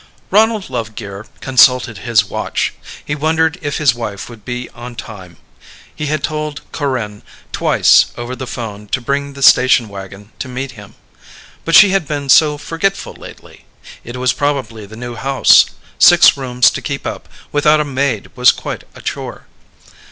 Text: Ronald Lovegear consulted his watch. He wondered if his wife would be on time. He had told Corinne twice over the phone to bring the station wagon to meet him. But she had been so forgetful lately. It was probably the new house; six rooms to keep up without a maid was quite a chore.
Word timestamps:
Ronald 0.31 0.67
Lovegear 0.67 1.27
consulted 1.41 1.99
his 1.99 2.25
watch. 2.25 2.73
He 3.05 3.13
wondered 3.13 3.59
if 3.61 3.77
his 3.77 3.93
wife 3.93 4.29
would 4.31 4.43
be 4.43 4.67
on 4.71 4.95
time. 4.95 5.37
He 5.95 6.07
had 6.07 6.23
told 6.23 6.61
Corinne 6.71 7.21
twice 7.51 8.07
over 8.17 8.35
the 8.35 8.47
phone 8.47 8.87
to 8.93 8.99
bring 8.99 9.33
the 9.33 9.43
station 9.43 9.87
wagon 9.89 10.31
to 10.39 10.47
meet 10.47 10.71
him. 10.71 10.95
But 11.65 11.75
she 11.75 11.91
had 11.91 12.07
been 12.07 12.29
so 12.29 12.57
forgetful 12.57 13.13
lately. 13.13 13.65
It 14.03 14.17
was 14.17 14.33
probably 14.33 14.87
the 14.87 14.97
new 14.97 15.13
house; 15.13 15.67
six 15.99 16.35
rooms 16.35 16.71
to 16.71 16.81
keep 16.81 17.05
up 17.05 17.29
without 17.51 17.79
a 17.79 17.85
maid 17.85 18.31
was 18.35 18.51
quite 18.51 18.85
a 18.95 19.03
chore. 19.03 19.45